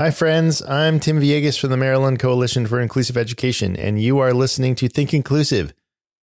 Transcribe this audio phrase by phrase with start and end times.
[0.00, 0.62] Hi, friends.
[0.62, 4.88] I'm Tim Villegas from the Maryland Coalition for Inclusive Education, and you are listening to
[4.88, 5.74] Think Inclusive,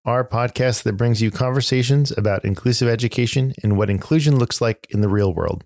[0.04, 5.02] our podcast that brings you conversations about inclusive education and what inclusion looks like in
[5.02, 5.64] the real world.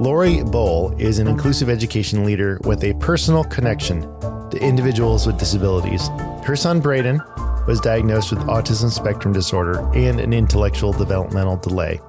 [0.00, 4.00] Lori Boll is an inclusive education leader with a personal connection
[4.48, 6.08] to individuals with disabilities.
[6.44, 7.20] Her son, Braden,
[7.66, 12.00] was diagnosed with autism spectrum disorder and an intellectual developmental delay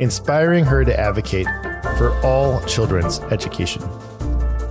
[0.00, 1.46] inspiring her to advocate
[1.98, 3.82] for all children's education.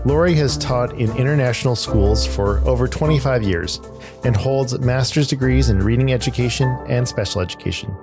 [0.06, 3.80] Lori has taught in international schools for over 25 years
[4.26, 7.96] and holds master's degrees in reading education and special education.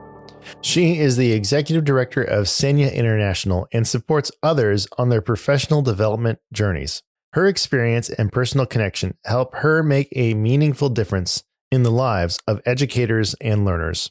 [0.62, 6.38] She is the executive director of SENIA International and supports others on their professional development
[6.52, 7.02] journeys.
[7.34, 12.60] Her experience and personal connection help her make a meaningful difference in the lives of
[12.66, 14.10] educators and learners.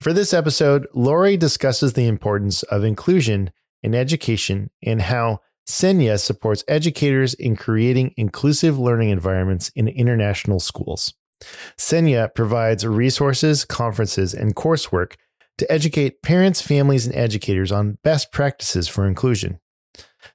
[0.00, 3.50] For this episode, Lori discusses the importance of inclusion
[3.82, 11.14] in education and how SENIA supports educators in creating inclusive learning environments in international schools.
[11.76, 15.14] SENIA provides resources, conferences, and coursework
[15.58, 19.58] to educate parents, families, and educators on best practices for inclusion.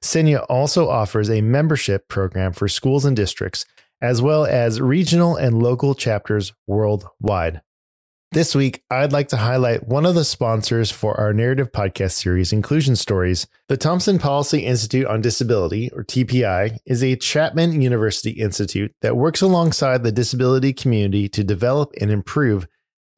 [0.00, 3.64] SENIA also offers a membership program for schools and districts,
[4.00, 7.62] as well as regional and local chapters worldwide.
[8.32, 12.50] This week, I'd like to highlight one of the sponsors for our narrative podcast series,
[12.50, 13.46] Inclusion Stories.
[13.68, 19.42] The Thompson Policy Institute on Disability, or TPI, is a Chapman University institute that works
[19.42, 22.66] alongside the disability community to develop and improve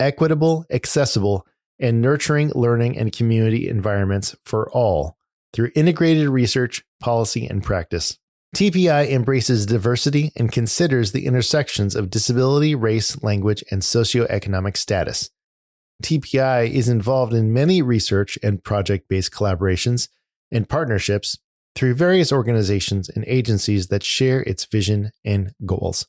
[0.00, 1.46] equitable, accessible,
[1.78, 5.16] and nurturing learning and community environments for all
[5.52, 8.18] through integrated research, policy, and practice.
[8.54, 15.30] TPI embraces diversity and considers the intersections of disability, race, language, and socioeconomic status.
[16.04, 20.08] TPI is involved in many research and project based collaborations
[20.52, 21.36] and partnerships
[21.74, 26.06] through various organizations and agencies that share its vision and goals.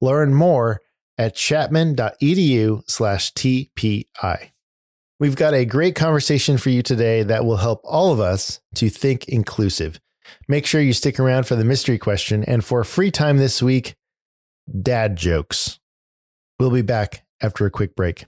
[0.00, 0.80] Learn more
[1.18, 4.50] at chapman.edu/slash TPI.
[5.18, 8.88] We've got a great conversation for you today that will help all of us to
[8.88, 9.98] think inclusive.
[10.46, 13.94] Make sure you stick around for the mystery question and for free time this week,
[14.82, 15.78] dad jokes.
[16.58, 18.26] We'll be back after a quick break.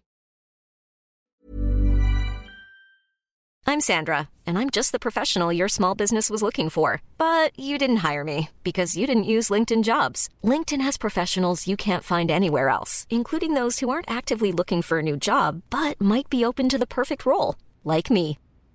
[3.66, 7.03] I'm Sandra, and I'm just the professional your small business was looking for.
[7.19, 10.28] But you didn't hire me because you didn't use LinkedIn jobs.
[10.43, 14.99] LinkedIn has professionals you can't find anywhere else, including those who aren't actively looking for
[14.99, 18.38] a new job but might be open to the perfect role, like me.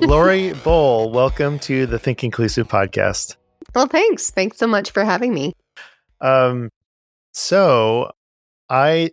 [0.00, 3.36] Lori Boll, welcome to the Think Inclusive podcast.
[3.74, 4.30] Well, thanks.
[4.30, 5.52] Thanks so much for having me.
[6.20, 6.70] Um,
[7.32, 8.12] so
[8.70, 9.10] I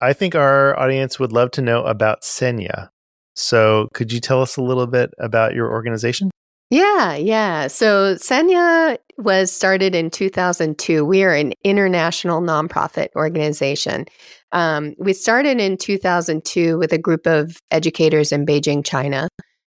[0.00, 2.90] I think our audience would love to know about SENIA.
[3.34, 6.30] So could you tell us a little bit about your organization?
[6.70, 7.68] Yeah, yeah.
[7.68, 11.04] So SENIA was started in 2002.
[11.04, 14.06] We are an international nonprofit organization.
[14.50, 19.28] Um, we started in 2002 with a group of educators in Beijing, China,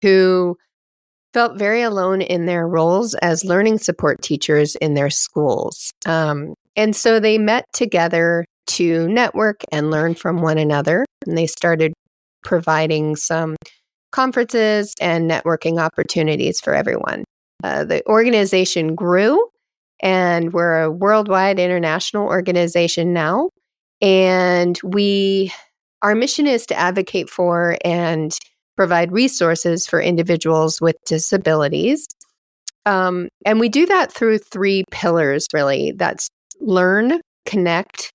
[0.00, 0.56] who
[1.34, 5.90] felt very alone in their roles as learning support teachers in their schools.
[6.06, 11.04] Um, and so they met together to network and learn from one another.
[11.26, 11.92] And they started
[12.44, 13.56] providing some
[14.12, 17.24] conferences and networking opportunities for everyone.
[17.64, 19.48] uh, the organization grew,
[20.02, 23.50] and we're a worldwide international organization now.
[24.00, 25.52] And we,
[26.02, 28.36] our mission is to advocate for and
[28.76, 32.06] provide resources for individuals with disabilities.
[32.84, 35.92] Um, and we do that through three pillars, really.
[35.92, 36.28] That's
[36.60, 38.12] learn, connect,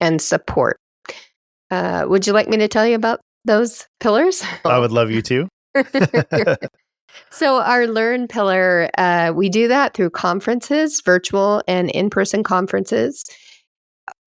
[0.00, 0.76] and support.
[1.70, 4.42] Uh, would you like me to tell you about those pillars?
[4.64, 5.48] I would love you to.
[7.30, 13.24] so, our Learn pillar, uh, we do that through conferences, virtual and in person conferences,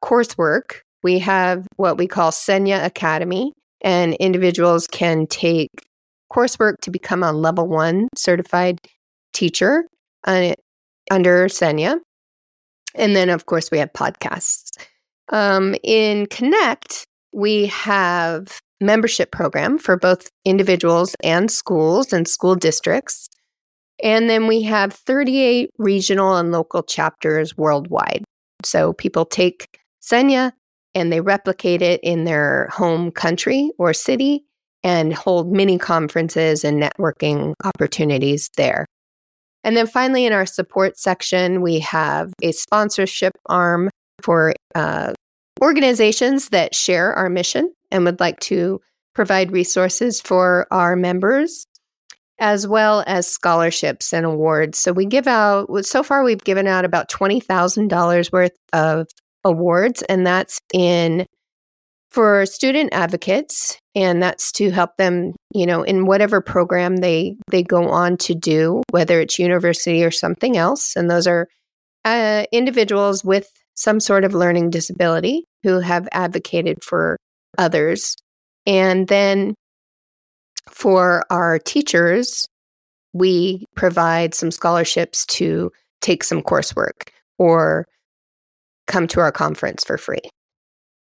[0.04, 0.82] coursework.
[1.04, 5.70] We have what we call SENIA Academy, and individuals can take
[6.32, 8.80] coursework to become a level one certified
[9.34, 9.86] teacher
[10.26, 10.54] uh,
[11.12, 12.00] under SENIA.
[12.96, 14.72] And then, of course, we have podcasts.
[15.30, 23.28] Um, in Connect, we have membership program for both individuals and schools and school districts.
[24.04, 28.24] And then we have 38 regional and local chapters worldwide.
[28.64, 30.52] So people take SENIA
[30.94, 34.46] and they replicate it in their home country or city
[34.84, 38.86] and hold mini conferences and networking opportunities there.
[39.64, 43.90] And then finally, in our support section, we have a sponsorship arm
[44.22, 45.14] for uh,
[45.62, 48.82] organizations that share our mission and would like to
[49.14, 51.66] provide resources for our members,
[52.40, 54.78] as well as scholarships and awards.
[54.78, 59.08] So we give out, so far, we've given out about $20,000 worth of
[59.44, 61.26] awards, and that's in
[62.12, 67.62] for student advocates and that's to help them you know in whatever program they they
[67.62, 71.48] go on to do whether it's university or something else and those are
[72.06, 77.18] uh, individuals with some sort of learning disability who have advocated for
[77.58, 78.16] others.
[78.66, 79.56] And then
[80.70, 82.48] for our teachers,
[83.14, 85.72] we provide some scholarships to
[86.02, 87.88] take some coursework or
[88.86, 90.22] come to our conference for free.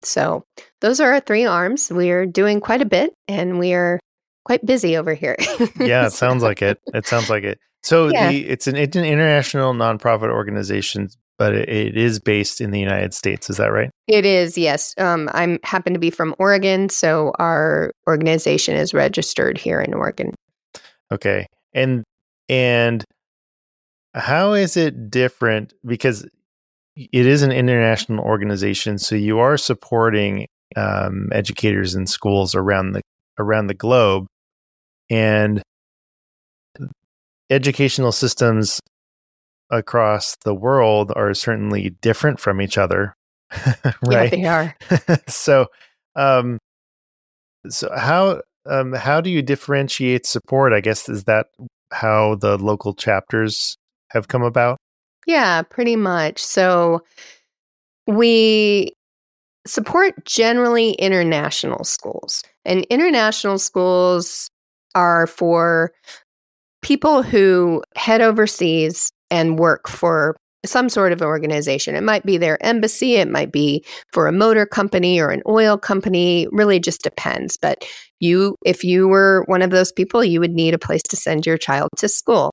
[0.04, 0.44] So,
[0.82, 1.92] those are our three arms.
[1.92, 4.00] We're doing quite a bit and we are
[4.46, 5.36] quite busy over here.
[5.80, 6.80] yeah, it sounds like it.
[6.94, 7.60] It sounds like it.
[7.84, 8.30] So, yeah.
[8.30, 11.10] the, it's an, it's an international nonprofit organization
[11.42, 13.50] but it is based in the United States.
[13.50, 13.90] Is that right?
[14.06, 14.94] It is, yes.
[15.00, 20.36] Um, I happen to be from Oregon, so our organization is registered here in Oregon.
[21.12, 22.04] Okay, and
[22.48, 23.04] and
[24.14, 25.74] how is it different?
[25.84, 26.30] Because
[26.96, 30.46] it is an international organization, so you are supporting
[30.76, 33.02] um, educators in schools around the
[33.40, 34.28] around the globe,
[35.10, 35.64] and
[37.50, 38.80] educational systems
[39.72, 43.16] across the world are certainly different from each other,
[44.06, 44.06] right?
[44.06, 44.76] Yeah, they are.
[45.28, 45.68] so,
[46.16, 46.60] um,
[47.70, 50.74] so how um, how do you differentiate support?
[50.74, 51.48] I guess is that
[51.92, 53.78] how the local chapters
[54.10, 54.78] have come about?
[55.26, 56.44] Yeah, pretty much.
[56.44, 57.04] So
[58.08, 58.94] we
[59.66, 64.50] support generally international schools, and international schools
[64.96, 65.94] are for
[66.82, 71.96] people who head overseas and work for some sort of organization.
[71.96, 73.84] It might be their embassy, it might be
[74.14, 77.58] for a motor company or an oil company, really just depends.
[77.60, 77.84] But
[78.20, 81.46] you if you were one of those people, you would need a place to send
[81.46, 82.52] your child to school.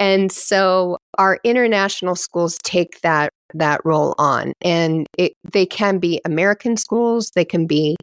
[0.00, 6.20] And so our international schools take that that role on and it, they can be
[6.24, 7.96] American schools, they can be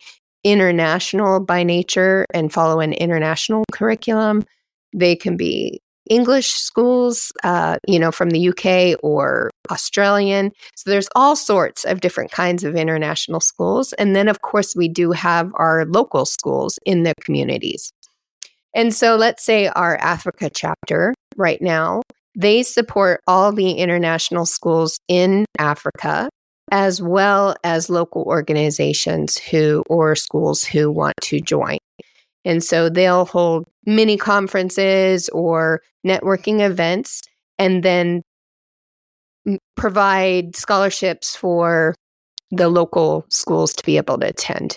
[0.44, 4.44] international by nature and follow an international curriculum.
[4.94, 10.52] They can be English schools, uh, you know, from the UK or Australian.
[10.76, 13.94] So there's all sorts of different kinds of international schools.
[13.94, 17.92] And then, of course, we do have our local schools in the communities.
[18.74, 22.02] And so let's say our Africa chapter right now,
[22.36, 26.30] they support all the international schools in Africa
[26.72, 31.78] as well as local organizations who or schools who want to join.
[32.46, 37.22] And so they'll hold mini conferences or networking events
[37.60, 38.24] and then
[39.76, 41.96] provide scholarships for
[42.52, 44.76] the local schools to be able to attend.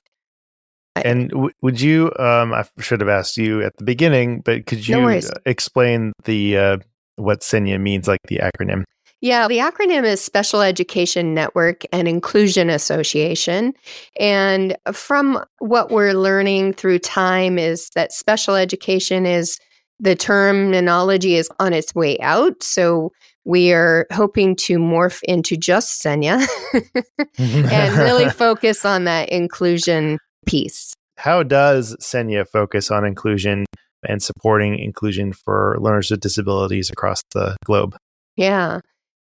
[0.96, 4.86] And w- would you, um, I should have asked you at the beginning, but could
[4.86, 6.76] you no explain the, uh,
[7.16, 8.84] what SENIA means, like the acronym?
[9.24, 13.72] Yeah, the acronym is Special Education Network and Inclusion Association.
[14.20, 19.58] And from what we're learning through time is that special education is
[19.98, 22.62] the terminology is on its way out.
[22.62, 23.12] So
[23.46, 26.46] we are hoping to morph into just SENIA
[27.38, 30.92] and really focus on that inclusion piece.
[31.16, 33.64] How does SENIA focus on inclusion
[34.06, 37.96] and supporting inclusion for learners with disabilities across the globe?
[38.36, 38.80] Yeah.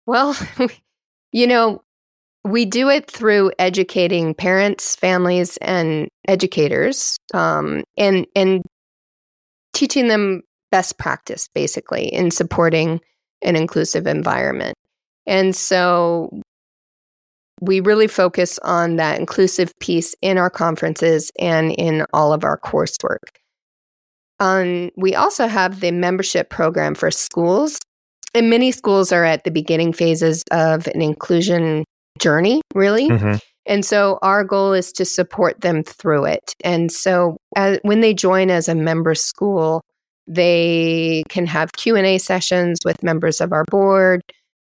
[0.07, 0.35] Well,
[1.31, 1.81] you know,
[2.43, 8.63] we do it through educating parents, families, and educators, um, and and
[9.73, 13.01] teaching them best practice, basically, in supporting
[13.41, 14.75] an inclusive environment.
[15.27, 16.41] And so
[17.59, 22.57] we really focus on that inclusive piece in our conferences and in all of our
[22.57, 23.17] coursework.
[24.39, 27.79] Um, we also have the membership program for schools.
[28.33, 31.85] And many schools are at the beginning phases of an inclusion
[32.19, 33.09] journey, really.
[33.09, 33.37] Mm-hmm.
[33.65, 36.53] And so our goal is to support them through it.
[36.63, 39.81] And so as, when they join as a member school,
[40.25, 44.21] they can have Q&A sessions with members of our board.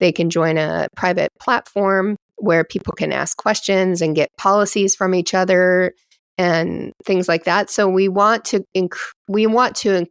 [0.00, 5.14] They can join a private platform where people can ask questions and get policies from
[5.14, 5.92] each other
[6.38, 7.70] and things like that.
[7.70, 8.96] So we want to inc-
[9.28, 10.08] we want to inc-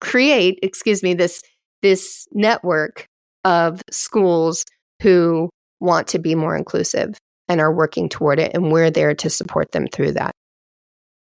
[0.00, 1.42] create, excuse me, this
[1.86, 3.06] this network
[3.44, 4.64] of schools
[5.00, 7.16] who want to be more inclusive
[7.48, 10.32] and are working toward it and we're there to support them through that.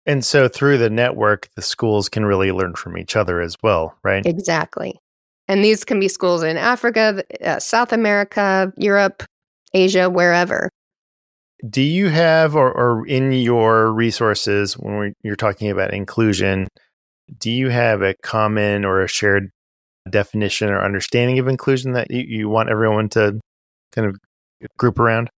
[0.07, 3.97] And so through the network the schools can really learn from each other as well,
[4.03, 4.27] right?
[4.27, 4.99] Exactly.
[5.47, 9.23] And these can be schools in Africa, uh, South America, Europe,
[9.73, 10.69] Asia, wherever.
[11.69, 16.67] Do you have, or, or in your resources, when you're talking about inclusion,
[17.39, 19.51] do you have a common or a shared
[20.11, 23.41] definition or understanding of inclusion that you, you want everyone to
[23.93, 24.17] kind of
[24.77, 25.31] group around?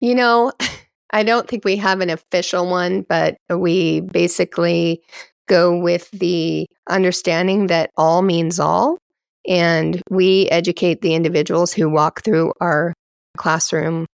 [0.00, 0.52] You know,
[1.10, 5.02] I don't think we have an official one, but we basically
[5.48, 8.98] go with the understanding that all means all.
[9.46, 12.92] And we educate the individuals who walk through our
[13.38, 14.04] classroom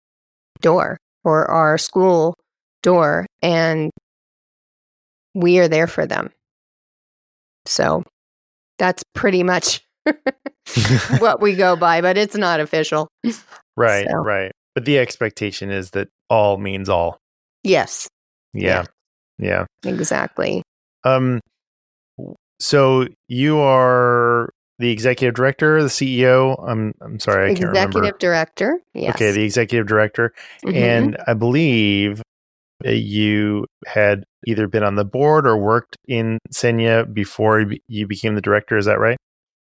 [0.61, 2.35] door or our school
[2.83, 3.90] door, and
[5.35, 6.31] we are there for them.
[7.66, 8.04] So
[8.78, 9.81] that's pretty much
[11.19, 13.09] what we go by, but it's not official.
[13.76, 14.16] Right, so.
[14.19, 14.52] right.
[14.75, 17.19] But the expectation is that all means all.
[17.62, 18.09] Yes.
[18.52, 18.85] Yeah.
[19.38, 19.64] Yeah.
[19.85, 19.90] yeah.
[19.90, 20.62] Exactly.
[21.04, 21.40] Um
[22.61, 26.57] so you are the executive director, the CEO.
[26.66, 27.99] I'm I'm sorry, I executive can't remember.
[28.00, 28.81] Executive director.
[28.95, 29.14] Yes.
[29.14, 30.33] Okay, the executive director,
[30.64, 30.76] mm-hmm.
[30.76, 32.23] and I believe
[32.85, 38.41] you had either been on the board or worked in SENIA before you became the
[38.41, 38.77] director.
[38.77, 39.17] Is that right?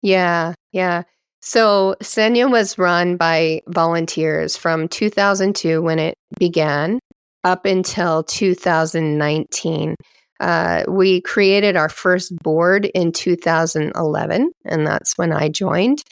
[0.02, 1.04] Yeah, yeah.
[1.42, 7.00] So Senya was run by volunteers from 2002 when it began
[7.44, 9.96] up until 2019.
[10.40, 16.04] Uh, we created our first board in 2011, and that's when I joined.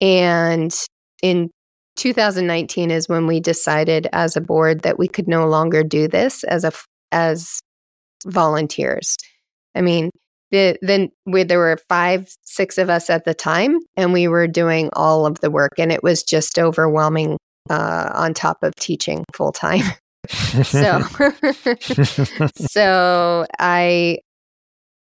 [0.00, 0.74] And
[1.22, 1.50] in
[1.96, 6.44] 2019 is when we decided as a board that we could no longer do this
[6.44, 6.72] as a
[7.12, 7.60] as
[8.26, 9.16] volunteers.
[9.74, 10.10] I mean,
[10.50, 14.48] the, then we, there were five, six of us at the time, and we were
[14.48, 19.24] doing all of the work, and it was just overwhelming uh, on top of teaching
[19.32, 19.84] full time.
[20.64, 21.00] so
[22.54, 24.18] so I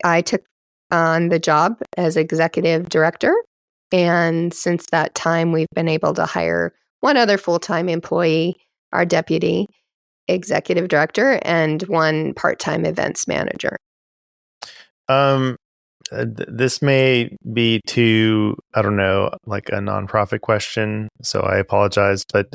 [0.04, 0.42] I took
[0.90, 3.34] on the job as executive director
[3.92, 8.56] and since that time we've been able to hire one other full-time employee,
[8.92, 9.68] our deputy
[10.28, 13.76] executive director and one part-time events manager.
[15.08, 15.56] Um
[16.10, 22.24] uh, this may be too i don't know like a nonprofit question so i apologize
[22.32, 22.50] but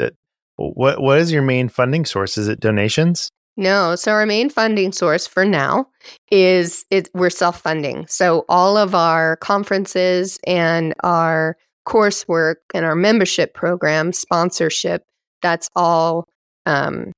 [0.58, 2.38] what what is your main funding source?
[2.38, 3.30] Is it donations?
[3.56, 5.88] No, so our main funding source for now
[6.32, 8.08] is it we're self-funding.
[8.08, 15.03] So all of our conferences and our coursework and our membership program, sponsorship,
[15.44, 16.27] that's all
[16.65, 17.12] um,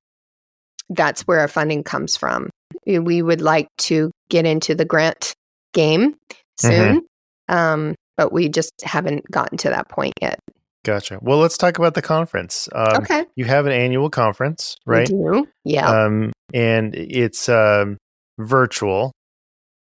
[0.90, 2.50] that's where our funding comes from.
[2.86, 5.34] We would like to get into the grant
[5.74, 6.16] game
[6.60, 7.56] soon, mm-hmm.
[7.56, 10.40] um, but we just haven't gotten to that point yet.
[10.84, 11.18] Gotcha.
[11.22, 12.70] Well, let's talk about the conference.
[12.72, 13.26] Um, okay.
[13.36, 15.10] You have an annual conference, right?
[15.10, 15.48] We do.
[15.64, 15.90] Yeah.
[15.90, 17.98] Um, and it's um,
[18.38, 19.12] virtual,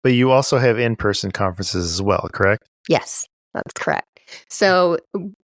[0.04, 2.68] but you also have in person conferences as well, correct?
[2.90, 4.08] Yes, that's correct.
[4.50, 4.98] So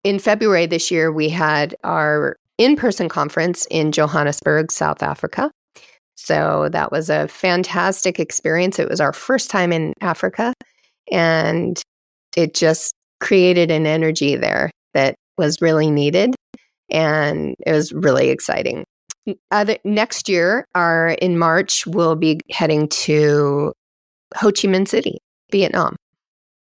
[0.04, 5.50] in February this year, we had our in person conference in Johannesburg, South Africa.
[6.16, 8.78] So that was a fantastic experience.
[8.78, 10.52] It was our first time in Africa,
[11.10, 11.80] and
[12.36, 16.34] it just created an energy there that was really needed
[16.90, 18.84] and it was really exciting.
[19.50, 23.72] Other, next year, our in March, we'll be heading to
[24.36, 25.18] Ho Chi Minh City,
[25.52, 25.96] Vietnam.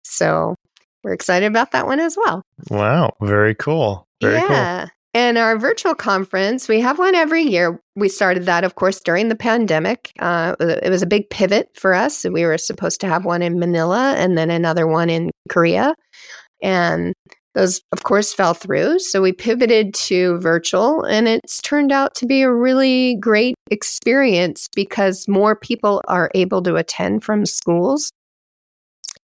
[0.04, 0.56] So
[1.04, 2.44] we're excited about that one as well.
[2.70, 4.06] Wow, very cool.
[4.22, 4.86] Very yeah.
[4.86, 4.90] cool.
[5.14, 7.82] And our virtual conference, we have one every year.
[7.96, 10.12] We started that, of course, during the pandemic.
[10.20, 12.26] Uh, it was a big pivot for us.
[12.26, 15.96] We were supposed to have one in Manila and then another one in Korea.
[16.62, 17.14] And
[17.56, 19.00] those, of course, fell through.
[19.00, 24.68] So we pivoted to virtual, and it's turned out to be a really great experience
[24.76, 28.12] because more people are able to attend from schools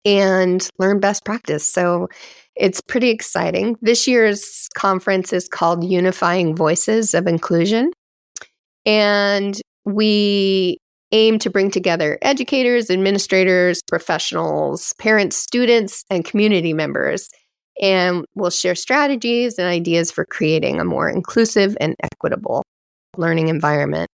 [0.06, 1.68] and learn best practice.
[1.68, 2.08] So
[2.56, 3.78] it's pretty exciting.
[3.82, 7.92] This year's conference is called Unifying Voices of Inclusion.
[8.86, 10.78] And we
[11.12, 17.30] aim to bring together educators, administrators, professionals, parents, students, and community members.
[17.82, 22.64] And we'll share strategies and ideas for creating a more inclusive and equitable
[23.18, 24.10] learning environment.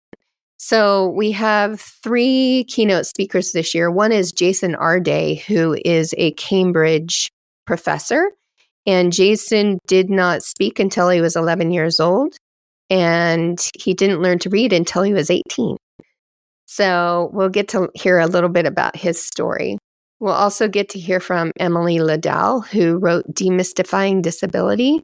[0.57, 3.89] So we have three keynote speakers this year.
[3.89, 7.31] One is Jason Arday, who is a Cambridge
[7.69, 8.31] professor.
[8.87, 12.35] And Jason did not speak until he was 11 years old.
[12.89, 15.77] And he didn't learn to read until he was 18.
[16.65, 19.77] So we'll get to hear a little bit about his story.
[20.19, 25.03] We'll also get to hear from Emily Ladau, who wrote Demystifying Disability,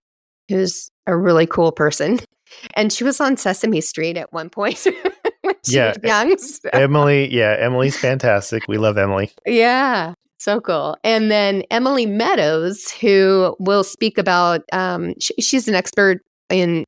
[0.50, 2.20] who's a really cool person.
[2.76, 4.86] And she was on Sesame Street at one point.
[5.68, 6.38] yeah, young.
[6.38, 6.70] So.
[6.72, 7.34] Emily.
[7.34, 8.64] Yeah, Emily's fantastic.
[8.68, 9.32] We love Emily.
[9.48, 10.14] Yeah,
[10.46, 10.96] so cool.
[11.04, 16.86] And then Emily Meadows, who will speak about, um, sh- she's an expert in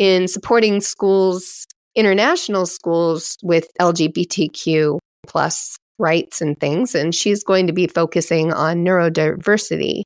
[0.00, 7.72] in supporting schools, international schools with LGBTQ plus rights and things, and she's going to
[7.72, 10.02] be focusing on neurodiversity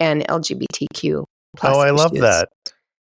[0.00, 1.24] and LGBTQ.
[1.58, 2.48] Plus oh, I love that.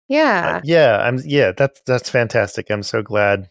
[0.08, 1.18] Yeah, uh, yeah, I'm.
[1.24, 2.70] Yeah, that's that's fantastic.
[2.70, 3.48] I'm so glad.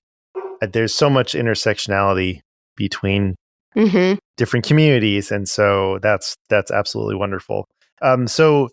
[0.62, 2.42] Uh, there's so much intersectionality
[2.76, 3.36] between
[3.76, 4.18] mm-hmm.
[4.38, 7.68] Different communities, and so that's that's absolutely wonderful.
[8.02, 8.70] Um, so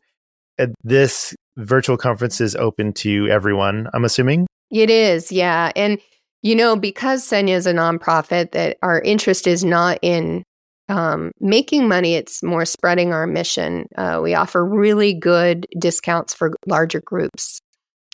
[0.59, 3.89] uh, this virtual conference is open to everyone.
[3.95, 5.33] I'm assuming it is.
[5.33, 5.99] Yeah, and
[6.43, 10.45] you know because SENIA is a nonprofit, that our interest is not in
[10.89, 12.15] um, making money.
[12.15, 13.87] It's more spreading our mission.
[13.97, 17.61] Uh, we offer really good discounts for larger groups.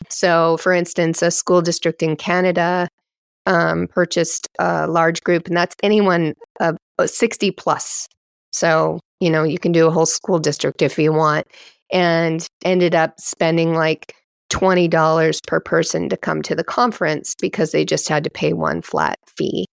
[0.09, 2.89] So, for instance, a school district in Canada
[3.47, 6.35] um, purchased a large group, and that's anyone
[7.07, 8.09] 60 plus.
[8.53, 11.47] So, you know, you can do a whole school district if you want,
[11.93, 14.15] and ended up spending like
[14.51, 18.83] $20 per person to come to the conference because they just had to pay one
[18.83, 19.67] flat fee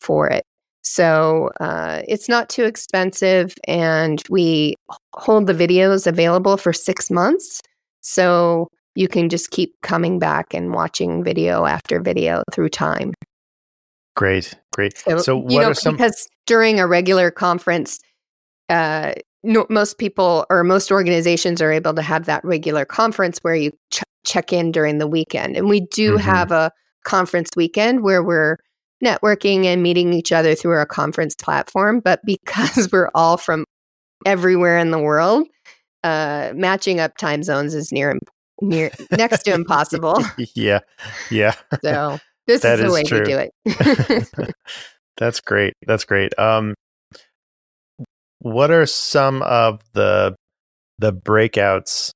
[0.00, 0.44] for it.
[0.82, 4.74] So uh, it's not too expensive, and we
[5.14, 7.62] hold the videos available for six months.
[8.00, 13.14] So you can just keep coming back and watching video after video through time.
[14.16, 14.98] Great, great.
[14.98, 18.00] So, so what know, are some because during a regular conference,
[18.68, 23.54] uh, no, most people or most organizations are able to have that regular conference where
[23.54, 26.24] you ch- check in during the weekend, and we do mm-hmm.
[26.24, 26.70] have a
[27.04, 28.56] conference weekend where we're
[29.04, 32.00] networking and meeting each other through our conference platform.
[32.00, 33.64] But because we're all from
[34.24, 35.46] everywhere in the world,
[36.04, 38.18] uh, matching up time zones is near
[38.60, 40.22] near next to impossible.
[40.54, 40.80] yeah,
[41.30, 41.54] yeah.
[41.82, 43.24] So this that is the way true.
[43.24, 44.54] to do it.
[45.16, 45.74] That's great.
[45.86, 46.36] That's great.
[46.38, 46.74] Um,
[48.40, 50.34] what are some of the
[50.98, 52.10] the breakouts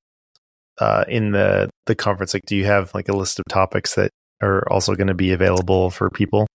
[0.79, 2.33] uh, in the the conference?
[2.33, 4.11] Like, do you have like a list of topics that
[4.41, 6.47] are also going to be available for people?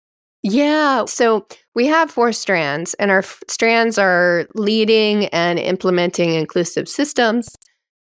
[0.43, 1.05] Yeah.
[1.05, 7.47] So we have four strands, and our f- strands are leading and implementing inclusive systems,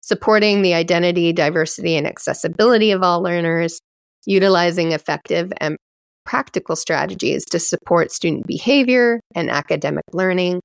[0.01, 3.81] supporting the identity, diversity, and accessibility of all learners,
[4.27, 5.77] utilizing effective and
[6.25, 10.61] practical strategies to support student behavior and academic learning,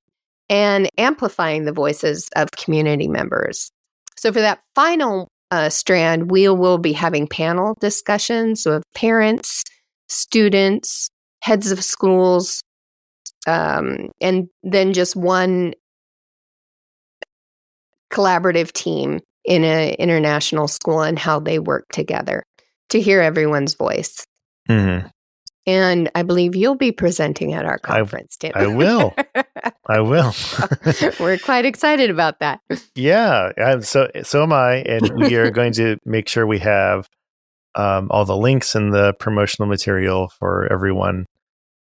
[0.49, 3.69] and amplifying the voices of community members.
[4.17, 9.63] So, for that final uh, strand, we will be having panel discussions with parents,
[10.07, 11.09] students,
[11.41, 12.61] heads of schools,
[13.47, 15.73] um, and then just one
[18.11, 22.43] collaborative team in an international school and how they work together
[22.89, 24.25] to hear everyone's voice.
[24.69, 25.07] Mm-hmm.
[25.65, 29.13] And I believe you'll be presenting at our conference, I, I will.
[29.85, 30.33] I will.
[31.19, 32.61] We're quite excited about that.
[32.95, 37.09] Yeah, so so am I, and we are going to make sure we have
[37.75, 41.25] um, all the links and the promotional material for everyone.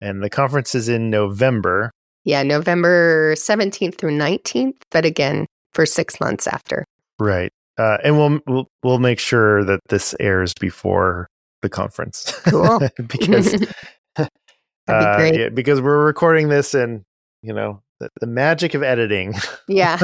[0.00, 1.90] And the conference is in November.
[2.24, 6.84] Yeah, November 17th through 19th, but again, for six months after.
[7.18, 7.52] Right.
[7.78, 11.28] Uh, and we'll, we'll we'll make sure that this airs before
[11.62, 12.32] the conference.
[12.48, 12.80] Cool.
[13.08, 13.54] because
[14.16, 14.26] uh,
[15.18, 17.02] be yeah, because we're recording this and
[17.42, 19.34] you know the, the magic of editing.
[19.68, 19.98] Yeah.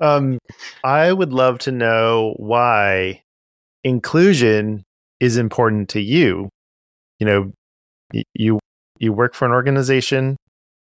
[0.00, 0.38] um,
[0.84, 3.22] I would love to know why
[3.84, 4.84] inclusion
[5.20, 6.48] is important to you.
[7.18, 7.52] You know,
[8.12, 8.58] y- you
[8.98, 10.36] you work for an organization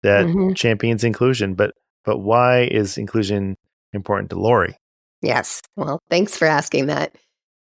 [0.03, 0.57] that Mhm.
[0.57, 1.73] champions inclusion, but
[2.05, 3.57] but why is inclusion
[3.93, 4.77] important to Lori?
[5.25, 5.63] Yes.
[5.77, 7.17] Well, thanks for asking that.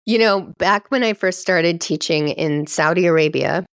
[0.05, 3.65] You know, back when I first started teaching in Saudi Arabia,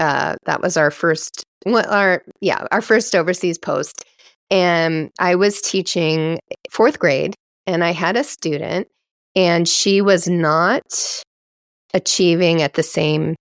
[0.00, 4.04] uh, that was our first, well, our yeah, our first overseas post,
[4.50, 6.38] and I was teaching
[6.70, 7.34] fourth grade,
[7.66, 8.88] and I had a student,
[9.36, 11.22] and she was not
[11.94, 13.36] achieving at the same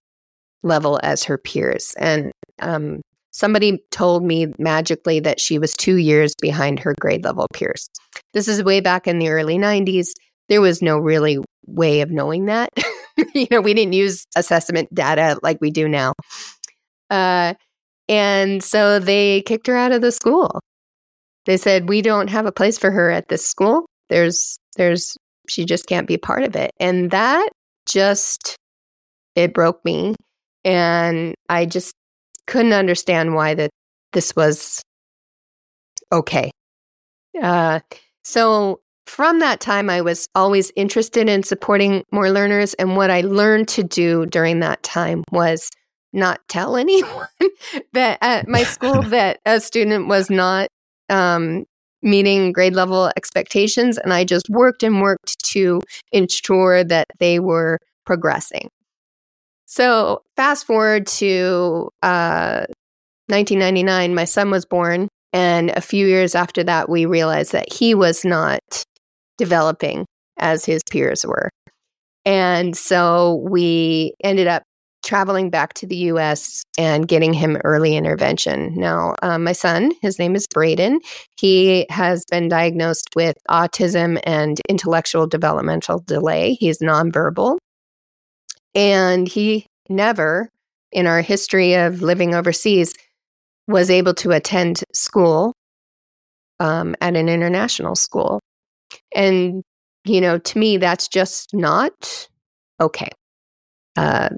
[0.61, 2.31] level as her peers, and
[2.61, 3.01] um,
[3.35, 7.89] somebody told me magically that she was two years behind her grade level peers.
[8.33, 10.07] This is way back in the early 90s.
[10.47, 12.69] There was no really way of knowing that.
[13.35, 16.13] you know, we didn't use assessment data like we do now.
[17.09, 17.55] Uh,
[18.07, 20.61] and so they kicked her out of the school.
[21.45, 23.85] They said, "We don't have a place for her at this school.
[24.09, 25.17] There's there's
[25.49, 27.49] she just can't be part of it." And that
[27.87, 28.55] just
[29.35, 30.15] it broke me
[30.63, 31.93] and I just
[32.47, 33.71] couldn't understand why that
[34.13, 34.81] this was
[36.11, 36.51] okay.
[37.41, 37.79] Uh,
[38.23, 43.21] so from that time, I was always interested in supporting more learners, and what I
[43.21, 45.69] learned to do during that time was
[46.11, 47.27] not tell anyone
[47.93, 50.69] that at my school that a student was not
[51.09, 51.65] um,
[52.01, 55.81] meeting grade level expectations, and I just worked and worked to
[56.11, 58.69] ensure that they were progressing.
[59.65, 62.65] So fast forward to uh,
[63.27, 65.07] 1999, my son was born.
[65.33, 68.61] And a few years after that, we realized that he was not
[69.37, 70.05] developing
[70.37, 71.49] as his peers were.
[72.23, 74.63] And so we ended up
[75.03, 78.73] traveling back to the US and getting him early intervention.
[78.75, 80.99] Now, um, my son, his name is Braden,
[81.37, 86.53] he has been diagnosed with autism and intellectual developmental delay.
[86.53, 87.57] He's nonverbal.
[88.75, 90.49] And he never,
[90.91, 92.93] in our history of living overseas,
[93.67, 95.53] was able to attend school
[96.59, 98.39] um, at an international school.
[99.15, 99.63] And,
[100.05, 102.27] you know, to me, that's just not
[102.79, 103.09] okay.
[103.95, 104.29] Uh,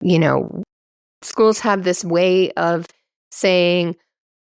[0.00, 0.62] you know,
[1.22, 2.86] schools have this way of
[3.30, 3.96] saying,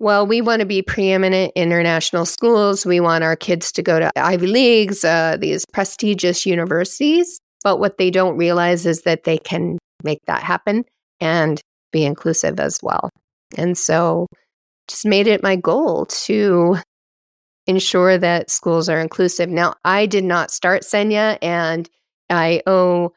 [0.01, 2.85] well, we want to be preeminent international schools.
[2.85, 7.41] We want our kids to go to Ivy Leagues, uh, these prestigious universities.
[7.65, 10.85] But what they don't realize is that they can make that happen
[11.21, 13.11] and be inclusive as well.
[13.57, 14.27] And so
[14.89, 16.77] just made it my goal to
[17.67, 19.49] ensure that schools are inclusive.
[19.49, 21.89] Now, I did not start SENIA, and
[22.29, 23.13] I owe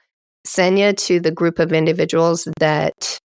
[0.45, 3.19] SENIA to the group of individuals that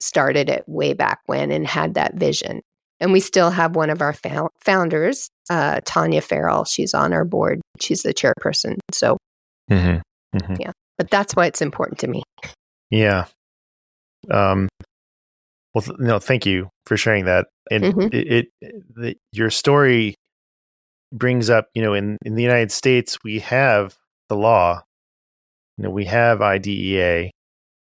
[0.00, 2.60] started it way back when and had that vision.
[3.00, 6.64] And we still have one of our fou- founders, uh, Tanya Farrell.
[6.64, 7.60] She's on our board.
[7.80, 8.76] She's the chairperson.
[8.92, 9.16] So,
[9.70, 10.00] Mm-hmm.
[10.58, 12.22] Yeah, but that's why it's important to me.
[12.90, 13.26] Yeah.
[14.30, 14.68] Um.
[15.74, 17.46] Well, th- no, thank you for sharing that.
[17.70, 18.14] And Mhm.
[18.14, 20.14] it, it the, your story
[21.12, 23.96] brings up, you know, in in the United States, we have
[24.28, 24.82] the law.
[25.78, 27.30] You know, we have IDEA,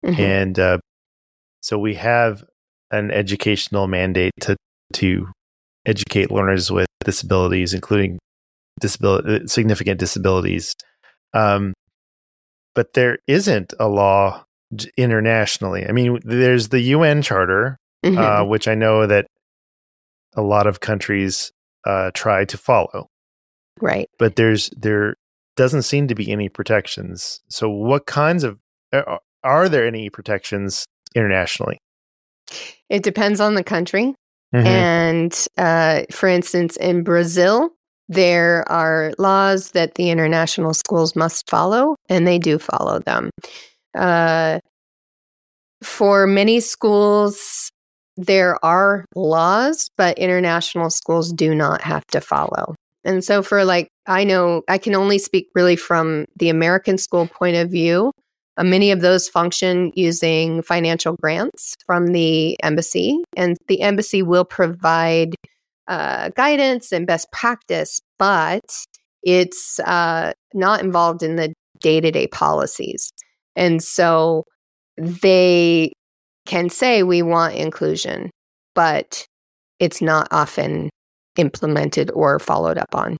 [0.04, 0.18] Mhm.
[0.18, 0.78] and uh,
[1.60, 2.42] so we have
[2.90, 4.56] an educational mandate to
[4.94, 5.28] to
[5.86, 8.18] educate learners with disabilities, including
[8.80, 10.74] disability significant disabilities.
[11.34, 11.74] Um,
[12.74, 14.44] but there isn't a law
[14.96, 15.86] internationally.
[15.86, 18.48] I mean, there's the UN Charter, uh, Mhm.
[18.48, 19.26] which I know that
[20.34, 21.52] a lot of countries
[21.86, 23.08] uh, try to follow,
[23.80, 24.08] right.
[24.18, 25.16] but there's there
[25.56, 27.40] doesn't seem to be any protections.
[27.48, 28.58] So, what kinds of
[28.92, 31.78] are, are there any protections internationally?
[32.88, 34.14] It depends on the country.
[34.54, 34.64] Mhm.
[34.66, 37.70] And uh, for instance, in Brazil,
[38.08, 43.30] there are laws that the international schools must follow, and they do follow them.
[43.94, 44.58] Uh,
[45.82, 47.70] for many schools,
[48.16, 52.74] there are laws, but international schools do not have to follow.
[53.04, 57.26] And so, for like, I know I can only speak really from the American school
[57.26, 58.12] point of view.
[58.56, 64.44] Uh, many of those function using financial grants from the embassy, and the embassy will
[64.44, 65.34] provide
[65.88, 68.64] uh, guidance and best practice, but
[69.22, 73.10] it's uh, not involved in the day to day policies.
[73.56, 74.44] And so
[74.96, 75.92] they
[76.46, 78.30] can say we want inclusion,
[78.74, 79.24] but
[79.80, 80.90] it's not often
[81.36, 83.16] implemented or followed up on.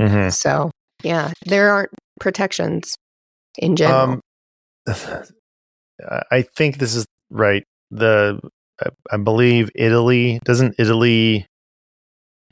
[0.00, 0.32] Mhm.
[0.32, 0.70] So,
[1.02, 2.94] yeah, there aren't protections
[3.58, 4.20] in general.
[4.86, 5.22] Um,
[6.30, 7.64] I think this is right.
[7.90, 8.38] The
[8.84, 11.46] I- I believe Italy doesn't Italy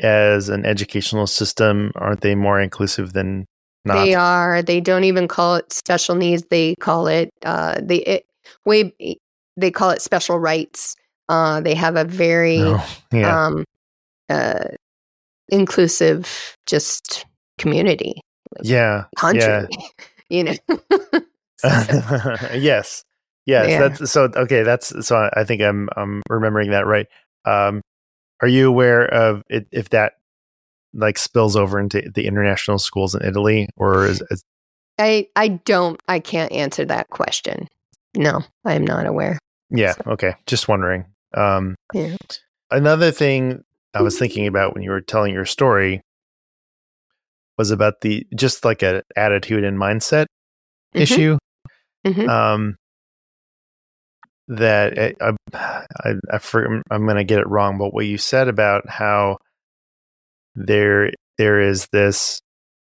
[0.01, 3.47] as an educational system aren't they more inclusive than
[3.85, 4.05] not.
[4.05, 4.63] They are.
[4.63, 6.45] They don't even call it special needs.
[6.45, 8.27] They call it uh they it,
[8.65, 8.95] way
[9.57, 10.97] they call it special rights.
[11.29, 12.83] Uh they have a very No.
[13.13, 13.47] Yeah.
[13.47, 13.65] um
[14.29, 14.65] uh
[15.49, 17.27] inclusive just
[17.59, 18.21] community
[18.63, 19.05] yeah.
[19.17, 19.69] country.
[20.29, 20.55] you know.
[21.65, 23.05] Yes.
[23.47, 23.71] Yes.
[23.71, 23.89] Yeah.
[23.89, 27.07] That's so okay, that's so I think I'm I'm remembering that right.
[27.45, 27.81] Um
[28.45, 30.13] are you aware of it, if that
[30.93, 34.45] like spills over into the international schools in Italy or is, is
[34.99, 37.69] I I don't I can't answer that question.
[38.15, 39.39] No, I am not aware.
[39.71, 40.35] yeah, okay.
[40.47, 41.07] Just wondering.
[41.33, 42.17] Um Yeah.
[42.71, 46.03] another thing I was thinking about when you were telling your story
[47.57, 50.27] was about the just like an attitude and mindset
[50.95, 51.01] Mhm.
[51.01, 51.39] issue.
[52.07, 52.29] Mhm.
[52.29, 52.77] Um,
[54.49, 55.33] that I, I,
[56.05, 59.39] I, I for, I'm going to get it wrong, but what you said about how
[60.55, 62.41] there there is this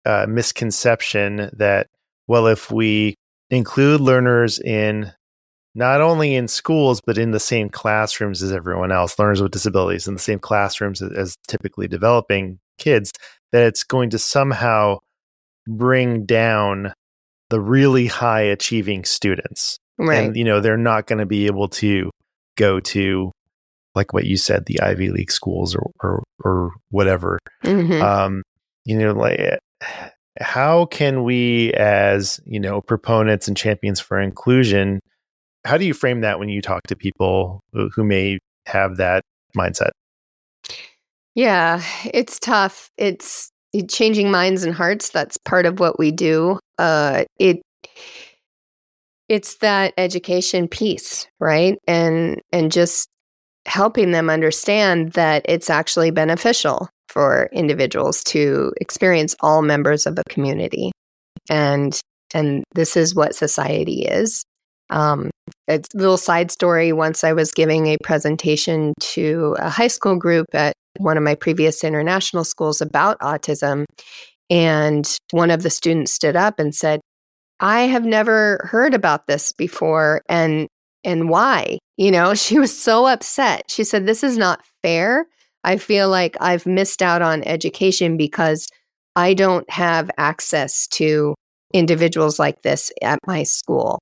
[0.05, 1.87] uh, misconception that
[2.27, 3.15] well, if we
[3.49, 5.11] include learners in
[5.75, 10.07] not only in schools but in the same classrooms as everyone else, learners with disabilities
[10.07, 13.11] in the same classrooms as, as typically developing kids,
[13.51, 14.97] that it's going to somehow
[15.67, 16.93] bring down
[17.49, 20.23] the really high achieving students Right.
[20.25, 22.09] and you know they're not going to be able to
[22.57, 23.31] go to
[23.95, 28.01] like what you said the ivy league schools or or, or whatever Mhm.
[28.01, 28.43] um
[28.85, 29.59] you know like
[30.41, 34.99] how can we as you know proponents and champions for inclusion
[35.65, 39.21] how do you frame that when you talk to people who, who may have that
[39.55, 39.91] mindset
[41.35, 42.89] Yeah, it's tough.
[42.97, 43.49] It's
[43.89, 45.09] changing minds and hearts.
[45.09, 46.59] That's part of what we do.
[46.77, 47.61] Uh, it
[49.29, 51.77] it's that education piece, right?
[51.87, 53.07] And and just
[53.65, 60.23] helping them understand that it's actually beneficial for individuals to experience all members of a
[60.29, 60.91] community,
[61.49, 61.99] and
[62.33, 64.43] and this is what society is.
[64.89, 65.31] Um,
[65.67, 66.91] a little side story.
[66.91, 71.35] Once I was giving a presentation to a high school group at one of my
[71.35, 73.85] previous international schools about autism.
[74.49, 76.99] And one of the students stood up and said,
[77.63, 80.21] I have never heard about this before.
[80.27, 80.67] And
[81.05, 81.79] and why?
[81.97, 83.63] You know, she was so upset.
[83.69, 85.25] She said, This is not fair.
[85.63, 88.67] I feel like I've missed out on education because
[89.15, 91.35] I don't have access to
[91.73, 93.99] individuals like this at my school.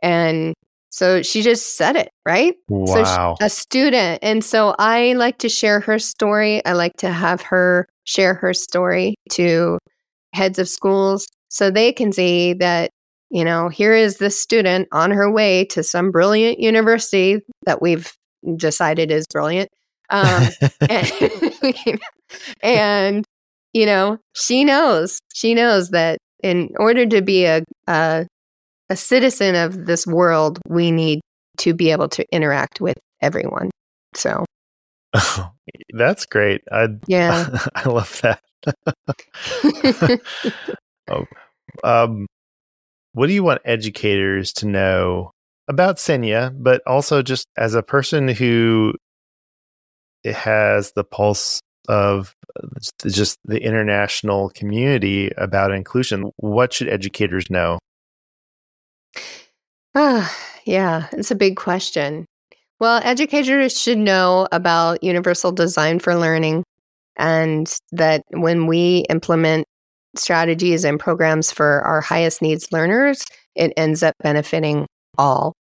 [0.00, 0.54] And
[0.90, 2.54] so she just said it, right?
[2.68, 4.20] So wow a student.
[4.22, 6.64] And so I like to share her story.
[6.64, 9.78] I like to have her share her story to
[10.34, 12.90] heads of schools so they can see that,
[13.28, 18.10] you know, here is this student on her way to some brilliant university that we've
[18.56, 19.68] decided is brilliant.
[20.08, 20.48] Um,
[20.88, 21.12] and,
[22.62, 23.24] and,
[23.74, 28.26] you know, she knows, she knows that in order to be a, a,
[28.88, 31.20] a citizen of this world, we need
[31.58, 33.70] to be able to interact with everyone.
[34.14, 34.46] So,
[35.92, 37.46] that's great i yeah.
[37.74, 38.40] i love that
[41.10, 41.26] oh,
[41.84, 42.26] um,
[43.12, 45.30] what do you want educators to know
[45.68, 48.94] about SENIA, but also just as a person who
[50.24, 52.34] has the pulse of
[53.06, 56.30] just the international community about inclusion?
[56.36, 57.78] What should educators know?
[59.94, 62.26] Ah, yeah, it's a big question.
[62.80, 66.64] Well, educators should know about universal design for learning
[67.16, 69.66] and that when we implement
[70.16, 74.86] strategies and programs for our highest needs learners, it ends up benefiting
[75.18, 75.54] all.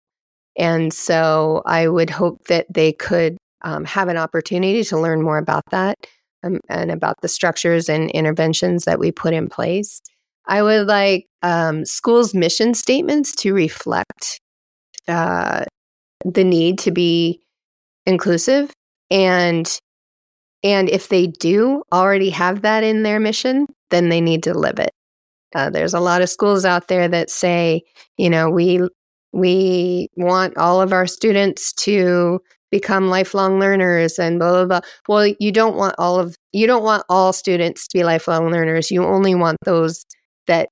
[0.57, 5.39] And so I would hope that they could um, have an opportunity to learn more
[5.39, 5.97] about that
[6.43, 10.01] um, and about the structures and interventions that we put in place.
[10.47, 14.41] I would like um, schools' mission statements to reflect
[15.07, 15.65] uh,
[16.25, 17.41] the need to be
[18.07, 18.73] inclusive
[19.11, 19.79] and
[20.63, 24.79] and if they do already have that in their mission, then they need to live
[24.79, 24.91] it.
[25.55, 27.83] Uh, there's a lot of schools out there that say,
[28.17, 28.81] you know, we
[29.33, 32.41] we want all of our students to
[32.71, 34.81] become lifelong learners and blah blah blah.
[35.09, 38.91] Well, you don't want all of you don't want all students to be lifelong learners.
[38.91, 40.05] You only want those
[40.47, 40.69] that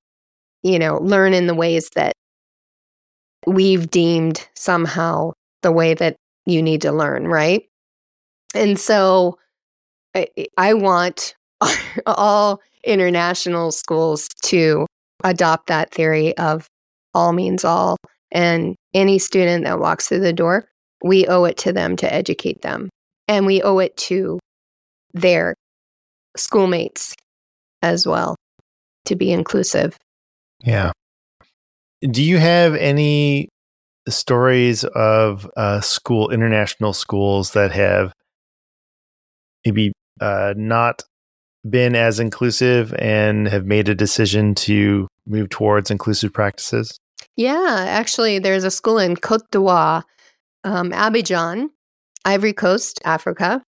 [0.63, 2.13] you know learn in the ways that
[3.47, 5.31] we've deemed somehow
[5.63, 7.63] the way that you need to learn, right?
[8.53, 9.37] And so
[10.15, 11.35] I, want
[12.05, 14.85] all international schools to
[15.23, 16.67] adopt that theory of
[17.13, 17.97] all means all.
[18.31, 20.67] And any student that walks through the door,
[21.03, 22.89] we owe it to them to educate them.
[23.27, 24.39] And we owe it to
[25.13, 25.53] their
[26.35, 27.15] schoolmates
[27.81, 28.35] as well
[29.05, 29.97] to be inclusive.
[30.63, 30.91] Yeah.
[32.01, 33.49] Do you have any
[34.07, 38.13] stories of uh, school, international schools that have
[39.65, 41.03] maybe uh, not
[41.69, 46.99] been as inclusive and have made a decision to move towards inclusive practices?
[47.35, 50.03] Yeah, actually, there's a school in Cote d'Ivoire,
[50.63, 51.69] um, Abidjan,
[52.25, 53.61] Ivory Coast, Africa.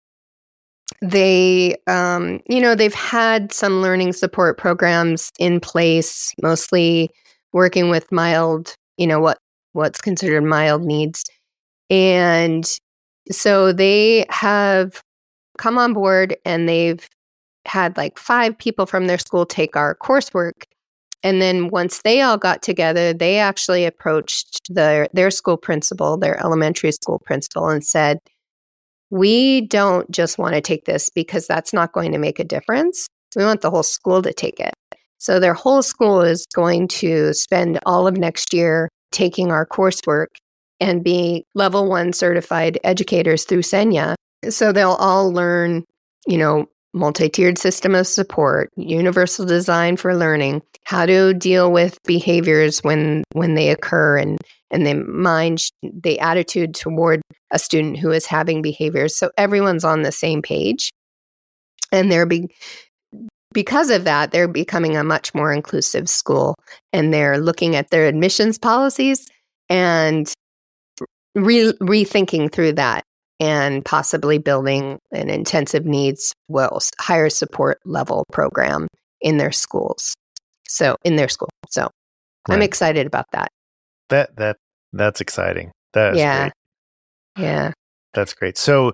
[1.03, 7.11] They, um, you know, they've had some learning support programs in place, mostly
[7.53, 9.39] working with mild, you know, what
[9.73, 11.25] what's considered mild needs,
[11.91, 12.67] and
[13.31, 15.03] so they have
[15.59, 17.09] come on board and they've
[17.67, 20.65] had like five people from their school take our coursework
[21.23, 26.39] and then once they all got together, they actually approached their their school principal, their
[26.41, 28.19] elementary school principal, and said,
[29.11, 33.09] "We don't just want to take this because that's not going to make a difference.
[33.37, 34.75] We want the whole school to take it."
[35.19, 40.29] So their whole school is going to spend all of next year taking our coursework
[40.81, 44.15] and be level 1 certified educators through SENIA.
[44.49, 45.85] So they'll all learn,
[46.27, 52.81] you know, multi-tiered system of support, universal design for learning, how to deal with behaviors
[52.81, 54.39] when when they occur and
[54.71, 57.21] and the mind the attitude toward
[57.51, 59.17] a student who is having behaviors.
[59.17, 60.91] So everyone's on the same page.
[61.91, 62.49] And they're be,
[63.55, 66.55] because of that they're becoming a much more inclusive school
[66.93, 69.27] and they're looking at their admissions policies
[69.71, 70.33] and
[71.35, 73.05] re- rethinking through that
[73.41, 78.89] and possibly building an intensive needs well higher support level program
[79.21, 80.15] in their schools
[80.69, 81.49] so in their school.
[81.69, 82.55] So right.
[82.55, 83.49] I'm excited about that.
[84.11, 84.57] That that
[84.93, 85.73] that's exciting.
[85.95, 86.41] That is yeah.
[86.43, 87.45] great.
[87.45, 87.73] Yeah.
[88.15, 88.57] That's great.
[88.57, 88.93] So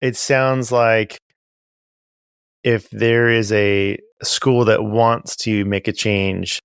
[0.00, 1.18] it sounds like
[2.62, 6.60] if there is a school that wants to make a change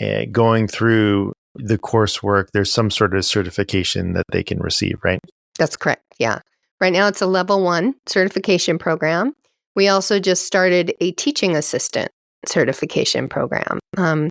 [0.00, 5.20] uh, going through the coursework, there's some sort of certification that they can receive, right?
[5.60, 6.02] That's correct.
[6.18, 6.40] Yeah.
[6.80, 9.34] Right now it's a level one certification program.
[9.76, 12.10] We also just started a teaching assistant
[12.46, 13.78] certification program.
[13.98, 14.30] Um,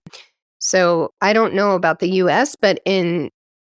[0.58, 3.30] so I don't know about the U.S., but in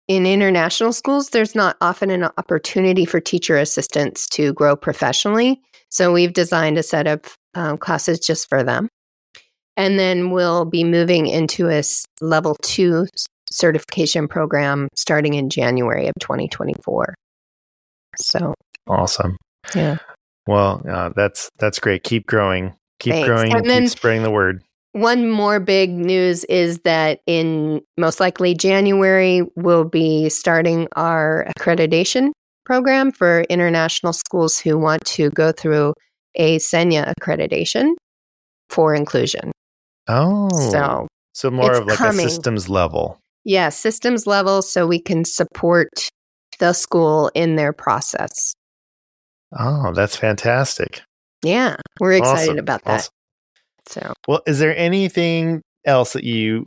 [0.08, 5.60] in international schools, there's not often an opportunity for teacher assistants to grow professionally.
[5.90, 7.22] So we've designed a set of
[7.56, 8.90] um, classes just for them,
[9.76, 11.82] and then we'll be moving into a
[12.22, 13.08] level two
[13.52, 17.16] certification program starting in January of 2024.
[18.18, 18.54] So
[18.88, 19.38] awesome!
[19.76, 19.98] Yeah.
[20.48, 22.04] Well, uh, that's that's great.
[22.04, 22.76] Keep growing.
[23.00, 23.28] Keep Thanks.
[23.28, 24.64] growing and, and keep spreading the word.
[24.94, 32.32] One more big news is that in most likely January, we'll be starting our accreditation
[32.66, 35.94] program for international schools who want to go through
[36.36, 37.94] a SENIA accreditation
[38.70, 39.52] for inclusion.
[40.08, 40.50] Oh.
[40.72, 42.26] So, so more of like coming.
[42.26, 43.20] a systems level.
[43.44, 46.10] Yeah, systems level so we can support
[46.60, 48.54] the school in their process.
[49.58, 51.02] Oh, that's fantastic.
[51.44, 52.60] Yeah, we're excited awesome.
[52.60, 53.00] about that.
[53.00, 53.14] Awesome.
[53.88, 56.66] So, well, is there anything else that you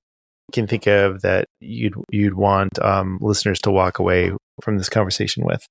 [0.52, 5.44] can think of that you'd you'd want um, listeners to walk away from this conversation
[5.44, 5.64] with?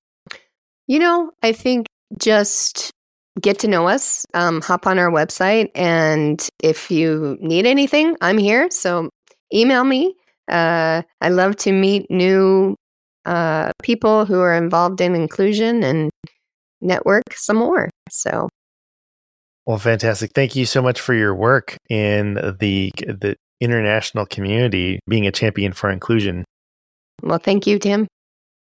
[0.87, 2.91] You know, I think just
[3.39, 4.25] get to know us.
[4.33, 8.69] Um, hop on our website, and if you need anything, I'm here.
[8.71, 9.09] So
[9.53, 10.15] email me.
[10.49, 12.75] Uh, I love to meet new
[13.25, 16.09] uh, people who are involved in inclusion and
[16.81, 17.89] network some more.
[18.09, 18.49] So
[19.65, 20.31] well, fantastic.
[20.33, 25.71] Thank you so much for your work in the the international community, being a champion
[25.71, 26.43] for inclusion.
[27.21, 28.07] Well, thank you, Tim.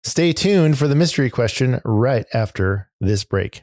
[0.05, 3.63] Stay tuned for the mystery question right after this break.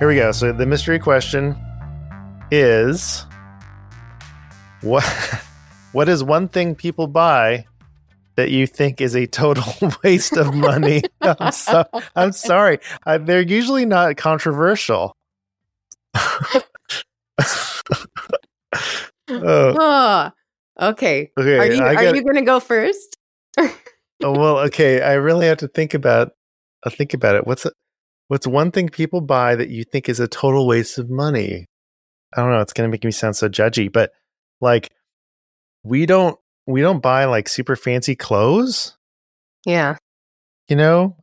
[0.00, 0.32] Here we go.
[0.32, 1.56] So the mystery question
[2.50, 3.24] is
[4.82, 5.04] what
[5.92, 7.64] what is one thing people buy
[8.36, 11.02] that you think is a total waste of money?
[11.20, 11.84] I'm, so,
[12.16, 12.80] I'm sorry.
[13.06, 15.16] I, they're usually not controversial.
[19.28, 20.30] Oh,
[20.80, 21.30] okay.
[21.38, 21.58] okay.
[21.58, 23.16] Are you I are you going to go first?
[23.58, 23.70] oh,
[24.22, 25.00] well, okay.
[25.00, 26.32] I really have to think about.
[26.84, 27.46] I think about it.
[27.46, 27.64] What's
[28.28, 31.66] what's one thing people buy that you think is a total waste of money?
[32.36, 32.60] I don't know.
[32.60, 34.12] It's gonna make me sound so judgy, but
[34.60, 34.90] like
[35.82, 38.96] we don't we don't buy like super fancy clothes.
[39.66, 39.96] Yeah.
[40.68, 41.16] You know,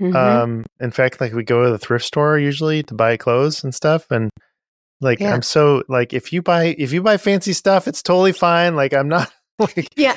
[0.00, 0.14] Mhm.
[0.14, 3.74] um, in fact, like we go to the thrift store usually to buy clothes and
[3.74, 4.30] stuff, and
[5.00, 5.34] like Yeah.
[5.34, 8.74] I'm so like if you buy if you buy fancy stuff, it's totally fine.
[8.76, 10.16] Like I'm not like yeah.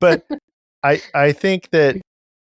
[0.00, 0.26] but
[0.82, 1.96] I I think that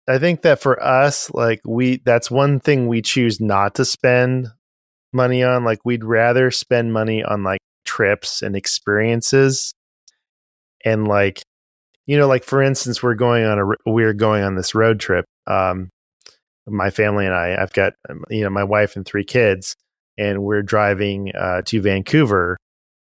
[0.07, 4.47] I think that for us, like we that's one thing we choose not to spend
[5.13, 5.63] money on.
[5.63, 9.73] Like we'd rather spend money on like trips and experiences,
[10.83, 11.41] and like
[12.05, 15.25] you know, like for instance, we're going on a we're going on this road trip.
[15.47, 15.89] Um,
[16.67, 17.55] my family and I.
[17.59, 19.75] I've got um, you know my wife and three kids,
[20.17, 22.57] and we're driving uh, to Vancouver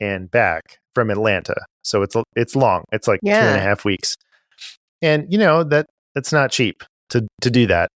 [0.00, 1.54] and back from Atlanta.
[1.82, 2.82] So it's it's long.
[2.90, 3.56] It's like two and Yeah.
[3.56, 4.16] a half weeks,
[5.00, 7.88] and you know that that's not cheap to to do that.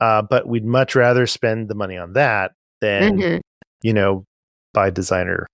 [0.00, 3.40] Uh, but we'd much rather spend the money on that than Mhm.
[3.82, 4.24] you know
[4.72, 5.46] buy designer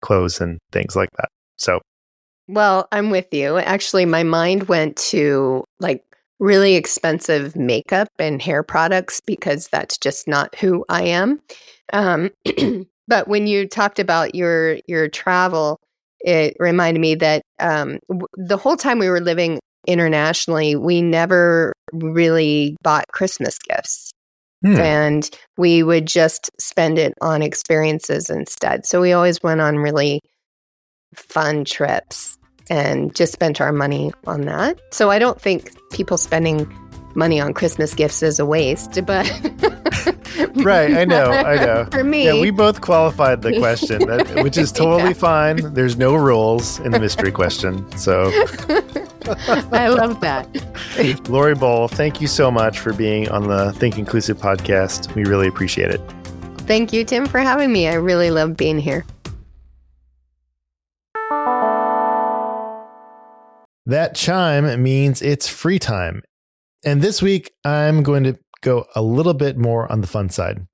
[0.00, 1.28] clothes and things like that.
[1.56, 1.80] So
[2.48, 3.58] Well, I'm with you.
[3.58, 6.02] Actually, my mind went to like
[6.40, 11.40] really expensive makeup and hair products because that's just not who I am.
[11.92, 12.30] Um,
[13.08, 15.78] but when you talked about your your travel,
[16.20, 21.72] it reminded me that um, w- the whole time we were living internationally, we never
[21.92, 24.12] really bought Christmas gifts.
[24.62, 28.86] hmm, and we would just spend it on experiences instead.
[28.86, 30.20] So we always went on really
[31.14, 32.36] fun trips
[32.70, 34.78] and just spent our money on that.
[34.92, 36.66] So I don't think people spending
[37.14, 39.26] money on Christmas gifts is a waste, but
[40.56, 41.88] right, I know, I know.
[41.92, 45.74] For me, Yeah, we both qualified the question, that, which is totally fine.
[45.74, 47.90] There's no rules in the mystery question.
[47.96, 48.30] So,
[49.72, 50.48] I love that.
[51.28, 55.14] Lori Boll, thank you so much for being on the Think Inclusive podcast.
[55.14, 56.00] We really appreciate it.
[56.62, 57.88] Thank you, Tim, for having me.
[57.88, 59.04] I really love being here.
[63.86, 66.22] That chime means it's free time.
[66.84, 70.66] And this week, I'm going to go a little bit more on the fun side.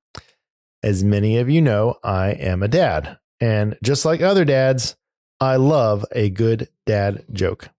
[0.82, 3.18] As many of you know, I am a dad.
[3.40, 4.96] And just like other dads,
[5.40, 7.70] I love a good dad joke.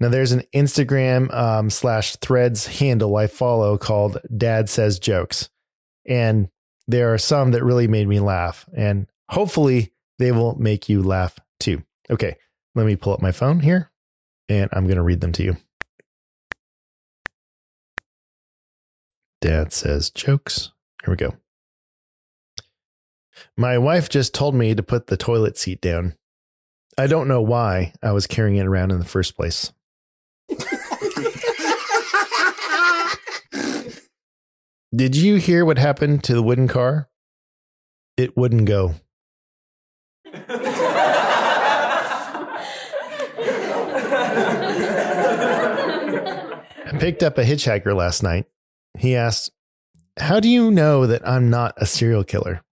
[0.00, 5.50] Now, there's an Instagram um, slash threads handle I follow called Dad Says Jokes.
[6.06, 6.48] And
[6.86, 8.66] there are some that really made me laugh.
[8.74, 11.82] And hopefully, they will make you laugh too.
[12.10, 12.36] Okay,
[12.74, 13.90] let me pull up my phone here
[14.48, 15.56] and I'm going to read them to you.
[19.40, 20.72] Dad says jokes.
[21.02, 21.36] Here we go.
[23.56, 26.14] My wife just told me to put the toilet seat down.
[26.98, 29.72] I don't know why I was carrying it around in the first place.
[34.94, 37.08] Did you hear what happened to the wooden car?
[38.16, 38.96] It wouldn't go.
[46.82, 48.46] I picked up a hitchhiker last night.
[48.98, 49.50] He asked,
[50.18, 52.62] How do you know that I'm not a serial killer?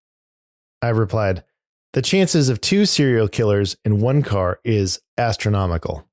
[0.82, 1.44] I replied,
[1.92, 6.08] The chances of two serial killers in one car is astronomical.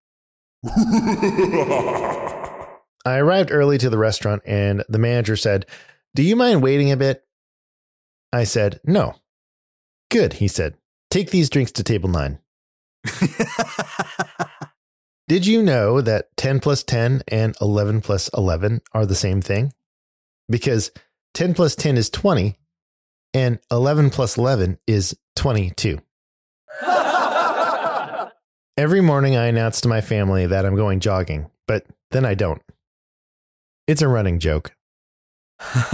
[3.06, 5.66] I arrived early to the restaurant and the manager said,
[6.16, 7.24] Do you mind waiting a bit?
[8.34, 9.16] I said, No.
[10.10, 10.76] Good, he said.
[11.12, 12.40] Take these drinks to table nine.
[15.28, 19.74] Did you know that 10 plus 10 and 11 plus 11 are the same thing?
[20.50, 20.92] Because
[21.34, 22.56] 10 plus 10 is 20
[23.34, 26.00] and 11 plus 11 is 22.
[28.78, 32.62] Every morning I announce to my family that I'm going jogging, but then I don't.
[33.88, 34.76] It's a running joke.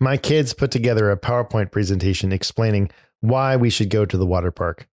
[0.00, 2.90] My kids put together a PowerPoint presentation explaining
[3.20, 4.88] why we should go to the water park.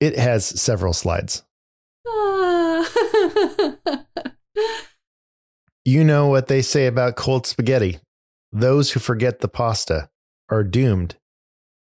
[0.00, 1.42] It has several slides.
[5.84, 7.98] You know what they say about cold spaghetti.
[8.52, 10.08] Those who forget the pasta
[10.48, 11.16] are doomed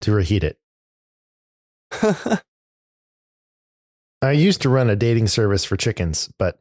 [0.00, 0.58] to reheat it.
[4.22, 6.58] I used to run a dating service for chickens, but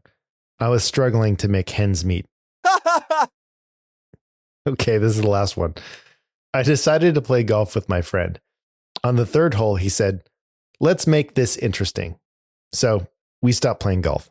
[0.60, 2.26] I was struggling to make hens meet.
[4.66, 5.76] Okay, this is the last one.
[6.54, 8.40] I decided to play golf with my friend.
[9.04, 10.24] On the third hole, he said,
[10.80, 12.18] Let's make this interesting.
[12.72, 13.08] So
[13.42, 14.30] we stopped playing golf.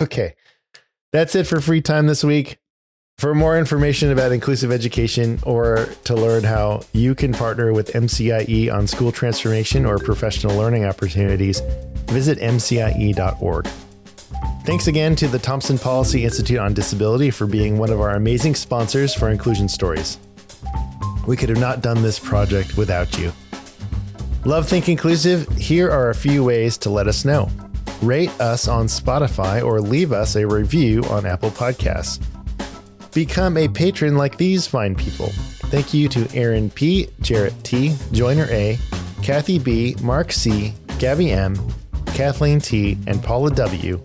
[0.00, 0.34] Okay.
[1.12, 2.58] That's it for free time this week.
[3.18, 8.72] For more information about inclusive education or to learn how you can partner with MCIE
[8.72, 11.60] on school transformation or professional learning opportunities,
[12.06, 13.68] visit MCIE.org.
[14.64, 18.54] Thanks again to the Thompson Policy Institute on Disability for being one of our amazing
[18.54, 20.18] sponsors for Inclusion Stories.
[21.26, 23.32] We could have not done this project without you.
[24.44, 25.48] Love Think Inclusive?
[25.56, 27.48] Here are a few ways to let us know.
[28.02, 32.20] Rate us on Spotify or leave us a review on Apple Podcasts.
[33.12, 35.28] Become a patron like these fine people.
[35.66, 38.76] Thank you to Aaron P., Jarrett T., Joiner A.,
[39.22, 41.56] Kathy B., Mark C., Gabby M.,
[42.06, 44.02] Kathleen T., and Paula W.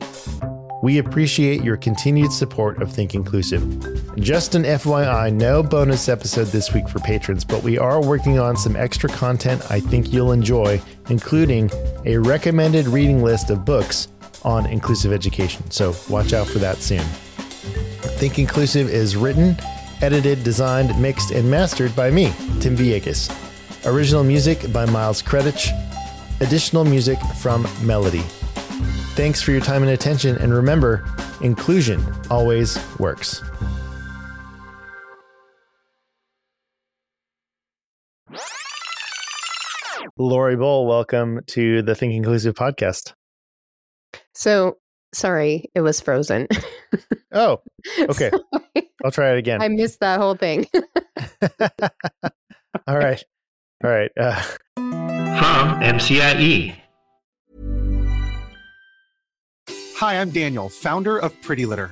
[0.84, 4.16] We appreciate your continued support of Think Inclusive.
[4.18, 8.56] Just an FYI, no bonus episode this week for patrons, but we are working on
[8.56, 10.80] some extra content I think you'll enjoy,
[11.10, 11.70] including
[12.06, 14.08] a recommended reading list of books
[14.44, 15.70] on inclusive education.
[15.72, 17.04] So watch out for that soon.
[18.20, 19.58] Think Inclusive is written,
[20.02, 23.30] edited, designed, mixed, and mastered by me, Tim Villegas.
[23.86, 25.70] Original music by Miles Kredich.
[26.42, 28.24] Additional music from Melody.
[29.16, 31.04] Thanks for your time and attention, and remember,
[31.42, 33.42] inclusion always works.
[40.20, 43.14] Lori Boll, welcome to the Think Inclusive podcast.
[44.34, 44.78] So
[45.14, 46.48] sorry, it was frozen.
[47.32, 47.62] Oh,
[48.00, 48.32] okay.
[48.32, 48.90] Sorry.
[49.06, 49.62] I'll try it again.
[49.62, 50.66] I missed that whole thing.
[52.88, 53.24] All right.
[53.84, 54.12] All right.
[54.20, 54.42] Uh,
[54.76, 56.76] From MCIE.
[59.98, 61.92] Hi, I'm Daniel, founder of Pretty Litter.